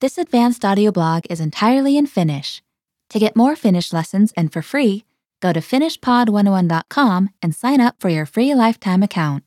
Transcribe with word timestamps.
This 0.00 0.16
advanced 0.16 0.64
audio 0.64 0.92
blog 0.92 1.24
is 1.28 1.40
entirely 1.40 1.96
in 1.96 2.06
Finnish. 2.06 2.62
To 3.10 3.18
get 3.18 3.34
more 3.34 3.56
Finnish 3.56 3.92
lessons 3.92 4.32
and 4.36 4.52
for 4.52 4.62
free, 4.62 5.04
go 5.42 5.52
to 5.52 5.58
finishpod101.com 5.58 7.30
and 7.42 7.52
sign 7.52 7.80
up 7.80 7.96
for 7.98 8.08
your 8.08 8.24
free 8.24 8.54
lifetime 8.54 9.02
account. 9.02 9.42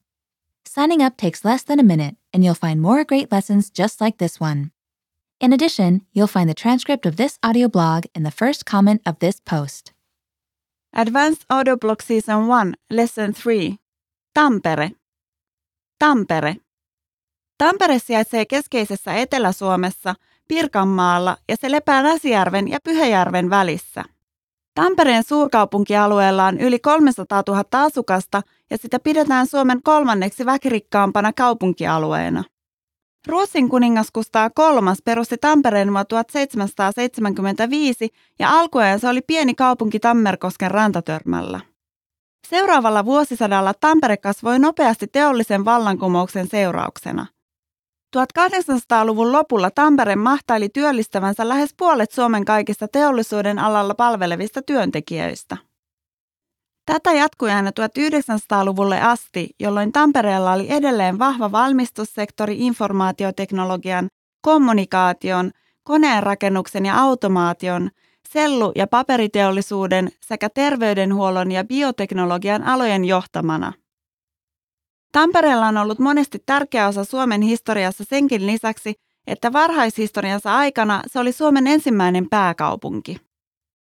Signing 0.66 1.02
up 1.02 1.16
takes 1.16 1.46
less 1.46 1.64
than 1.64 1.80
a 1.80 1.84
minute, 1.84 2.18
and 2.34 2.44
you'll 2.44 2.54
find 2.54 2.82
more 2.82 3.06
great 3.06 3.32
lessons 3.32 3.70
just 3.70 4.02
like 4.02 4.18
this 4.18 4.42
one. 4.42 4.72
In 5.40 5.54
addition, 5.54 6.02
you'll 6.12 6.28
find 6.28 6.50
the 6.50 6.54
transcript 6.54 7.06
of 7.06 7.16
this 7.16 7.40
audio 7.42 7.70
blog 7.70 8.04
in 8.14 8.24
the 8.24 8.30
first 8.30 8.66
comment 8.66 9.02
of 9.06 9.20
this 9.20 9.40
post. 9.40 9.94
Advanced 10.94 11.46
Audio 11.50 11.78
Blog 11.78 12.02
Season 12.02 12.48
1, 12.48 12.76
Lesson 12.90 13.34
3. 13.34 13.78
Tampere. 14.36 14.92
Tampere. 15.98 16.58
Tampere 17.58 18.00
sijaitsee 18.00 18.46
keskeisessä 18.46 19.14
Etelä-Suomessa, 19.14 20.16
Pirkanmaalla 20.52 21.38
ja 21.50 21.56
se 21.60 21.72
lepää 21.72 22.04
Näsijärven 22.04 22.68
ja 22.68 22.80
Pyhäjärven 22.84 23.50
välissä. 23.50 24.04
Tampereen 24.76 25.24
suurkaupunkialueella 25.24 26.46
on 26.46 26.60
yli 26.60 26.80
300 26.80 27.44
000 27.48 27.64
asukasta 27.72 28.42
ja 28.70 28.78
sitä 28.78 29.00
pidetään 29.00 29.48
Suomen 29.48 29.84
kolmanneksi 29.84 30.46
väkirikkaampana 30.46 31.34
kaupunkialueena. 31.34 32.44
Ruotsin 33.28 33.70
kuningas 33.70 34.12
Kustaa 34.12 34.50
kolmas 34.50 34.98
perusti 35.06 35.38
Tampereen 35.38 35.88
vuonna 35.88 36.06
1775 36.06 38.10
ja 38.40 38.50
alkuajan 38.50 39.00
se 39.00 39.10
oli 39.10 39.22
pieni 39.22 39.56
kaupunki 39.56 40.00
Tammerkosken 40.00 40.72
rantatörmällä. 40.72 41.60
Seuraavalla 42.48 43.06
vuosisadalla 43.06 43.74
Tampere 43.74 44.18
kasvoi 44.18 44.60
nopeasti 44.60 45.08
teollisen 45.08 45.66
vallankumouksen 45.66 46.48
seurauksena. 46.48 47.26
1800-luvun 48.18 49.32
lopulla 49.32 49.72
Tampere 49.72 50.16
mahtaili 50.16 50.70
työllistävänsä 50.70 51.50
lähes 51.50 51.74
puolet 51.78 52.12
Suomen 52.12 52.46
kaikista 52.46 52.88
teollisuuden 52.88 53.60
alalla 53.60 53.96
palvelevista 53.96 54.62
työntekijöistä. 54.62 55.58
Tätä 56.86 57.12
jatkui 57.12 57.52
aina 57.52 57.70
1900-luvulle 57.70 59.02
asti, 59.02 59.50
jolloin 59.60 59.92
Tampereella 59.92 60.54
oli 60.54 60.72
edelleen 60.72 61.20
vahva 61.20 61.52
valmistussektori 61.52 62.56
informaatioteknologian, 62.60 64.08
kommunikaation, 64.42 65.52
koneenrakennuksen 65.84 66.86
ja 66.86 67.00
automaation, 67.00 67.90
sellu- 68.30 68.72
ja 68.76 68.88
paperiteollisuuden 68.88 70.10
sekä 70.26 70.50
terveydenhuollon 70.50 71.52
ja 71.52 71.64
bioteknologian 71.64 72.64
alojen 72.64 73.06
johtamana. 73.06 73.74
Tampereella 75.12 75.68
on 75.68 75.78
ollut 75.78 76.00
monesti 76.00 76.44
tärkeä 76.46 76.88
osa 76.88 77.04
Suomen 77.04 77.42
historiassa 77.42 78.04
senkin 78.10 78.48
lisäksi, 78.48 78.94
että 79.28 79.54
varhaishistoriansa 79.54 80.56
aikana 80.56 81.04
se 81.08 81.20
oli 81.20 81.32
Suomen 81.32 81.68
ensimmäinen 81.68 82.30
pääkaupunki. 82.30 83.18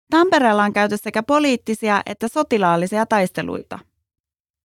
Tampereella 0.10 0.64
on 0.64 0.74
käyty 0.74 0.98
sekä 0.98 1.24
poliittisia 1.24 2.02
että 2.06 2.28
sotilaallisia 2.28 3.06
taisteluita. 3.06 3.80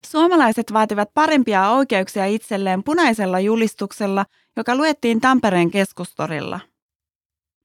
Suomalaiset 0.06 0.72
vaativat 0.72 1.14
parempia 1.14 1.70
oikeuksia 1.70 2.27
itselleen 2.27 2.84
punaisella 2.84 3.41
julistuksella, 3.41 4.27
joka 4.56 4.77
luettiin 4.77 5.20
Tampereen 5.20 5.70
keskustorilla. 5.70 6.60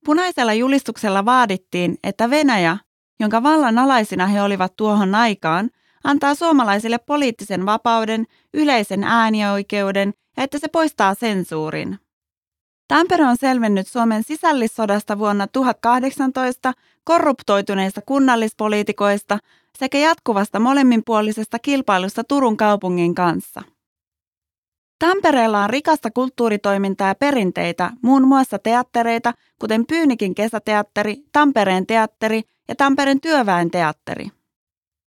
Punaisella 0.05 0.53
julistuksella 0.53 1.25
vaadittiin, 1.25 1.97
että 2.03 2.29
Venäjä, 2.29 2.77
jonka 3.19 3.43
vallan 3.43 3.77
alaisina 3.77 4.27
he 4.27 4.41
olivat 4.41 4.75
tuohon 4.75 5.15
aikaan, 5.15 5.69
antaa 6.05 6.35
suomalaisille 6.35 6.97
poliittisen 6.97 7.65
vapauden, 7.65 8.25
yleisen 8.53 9.03
äänioikeuden 9.03 10.13
ja 10.37 10.43
että 10.43 10.59
se 10.59 10.67
poistaa 10.67 11.13
sensuurin. 11.13 11.99
Tampere 12.87 13.25
on 13.25 13.37
selvennyt 13.37 13.87
Suomen 13.87 14.23
sisällissodasta 14.23 15.19
vuonna 15.19 15.47
1018 15.47 16.73
korruptoituneista 17.03 18.01
kunnallispoliitikoista 18.01 19.39
sekä 19.77 19.97
jatkuvasta 19.97 20.59
molemminpuolisesta 20.59 21.59
kilpailusta 21.59 22.23
Turun 22.23 22.57
kaupungin 22.57 23.15
kanssa. 23.15 23.61
Tampereella 24.99 25.63
on 25.63 25.69
rikasta 25.69 26.11
kulttuuritoimintaa 26.11 27.07
ja 27.07 27.15
perinteitä, 27.15 27.91
muun 28.01 28.27
muassa 28.27 28.59
teattereita, 28.59 29.33
kuten 29.59 29.85
Pyynikin 29.85 30.35
kesäteatteri, 30.35 31.23
Tampereen 31.31 31.87
teatteri 31.87 32.41
ja 32.67 32.75
Tampereen 32.75 33.21
työväen 33.21 33.71
teatteri. 33.71 34.27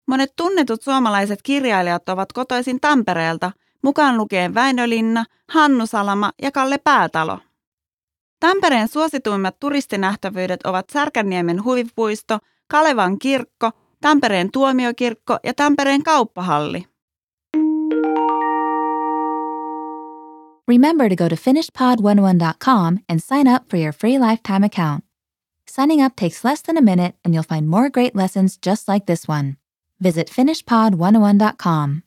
Monet 0.08 0.34
tunnetut 0.36 0.82
suomalaiset 0.82 1.42
kirjailijat 1.42 2.10
ovat 2.10 2.34
kotoisin 2.34 2.80
Tampereelta, 2.80 3.52
mukaan 3.84 4.18
lukien 4.18 4.54
Väinölinna, 4.54 5.26
Hannu 5.50 5.86
Salama 5.86 6.32
ja 6.42 6.52
Kalle 6.52 6.78
Päätalo. 6.78 7.40
Tampereen 8.40 8.88
suosituimmat 8.88 9.60
turistinähtävyydet 9.60 10.64
ovat 10.64 10.90
Särkänniemen 10.90 11.64
huvipuisto, 11.64 12.40
Kalevan 12.68 13.20
kirkko, 13.20 13.72
Tampereen 14.02 14.52
tuomiokirkko 14.52 15.38
ja 15.44 15.54
Tampereen 15.54 16.04
kauppahalli. 16.04 16.86
Remember 20.68 21.10
to 21.10 21.16
go 21.16 21.30
to 21.30 21.36
finishpod101.com 21.36 23.00
and 23.10 23.20
sign 23.20 23.48
up 23.48 23.70
for 23.70 23.80
your 23.80 23.94
free 23.94 24.18
lifetime 24.20 24.66
account. 24.66 25.04
Signing 25.70 26.06
up 26.06 26.16
takes 26.16 26.46
less 26.46 26.62
than 26.64 26.78
a 26.78 26.82
minute 26.82 27.14
and 27.26 27.34
you'll 27.34 27.56
find 27.56 27.68
more 27.68 27.90
great 27.90 28.16
lessons 28.16 28.58
just 28.66 28.88
like 28.88 29.06
this 29.06 29.28
one. 29.28 29.61
Visit 30.02 30.30
finishpod101.com. 30.32 32.04